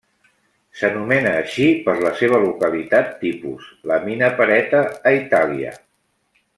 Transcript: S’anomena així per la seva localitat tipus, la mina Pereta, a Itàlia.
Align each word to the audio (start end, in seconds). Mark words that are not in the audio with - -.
S’anomena 0.79 1.33
així 1.41 1.67
per 1.89 1.95
la 2.05 2.13
seva 2.23 2.39
localitat 2.47 3.13
tipus, 3.21 3.71
la 3.93 4.01
mina 4.09 4.31
Pereta, 4.43 4.83
a 5.13 5.17
Itàlia. 5.23 5.77